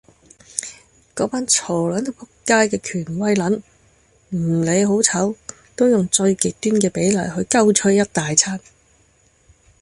[1.15, 3.61] 嗰班嘈撚到仆街嘅權威撚，
[4.29, 5.35] 唔理好醜，
[5.75, 8.59] 都用最極端嘅比較去鳩吹一大餐。